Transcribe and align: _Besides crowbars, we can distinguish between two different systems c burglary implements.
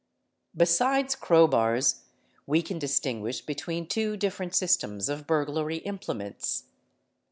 _Besides 0.57 1.13
crowbars, 1.15 2.05
we 2.47 2.63
can 2.63 2.79
distinguish 2.79 3.41
between 3.41 3.85
two 3.85 4.17
different 4.17 4.55
systems 4.55 5.05
c 5.05 5.15
burglary 5.21 5.77
implements. 5.85 6.63